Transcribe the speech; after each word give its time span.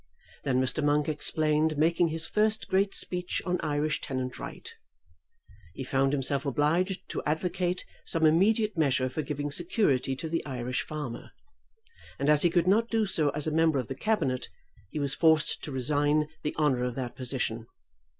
Then 0.43 0.59
Mr. 0.59 0.83
Monk 0.83 1.07
explained, 1.07 1.77
making 1.77 2.07
his 2.07 2.25
first 2.25 2.67
great 2.67 2.95
speech 2.95 3.39
on 3.45 3.61
Irish 3.61 4.01
tenant 4.01 4.39
right. 4.39 4.67
He 5.75 5.83
found 5.83 6.11
himself 6.11 6.43
obliged 6.43 7.07
to 7.09 7.21
advocate 7.23 7.85
some 8.03 8.25
immediate 8.25 8.75
measure 8.75 9.09
for 9.09 9.21
giving 9.21 9.51
security 9.51 10.15
to 10.15 10.27
the 10.27 10.43
Irish 10.43 10.81
farmer; 10.81 11.29
and 12.17 12.31
as 12.31 12.41
he 12.41 12.49
could 12.49 12.65
not 12.67 12.89
do 12.89 13.05
so 13.05 13.29
as 13.35 13.45
a 13.45 13.51
member 13.51 13.77
of 13.77 13.89
the 13.89 13.93
Cabinet, 13.95 14.49
he 14.89 14.97
was 14.97 15.13
forced 15.13 15.63
to 15.65 15.71
resign 15.71 16.27
the 16.41 16.55
honour 16.57 16.83
of 16.83 16.95
that 16.95 17.15
position. 17.15 17.67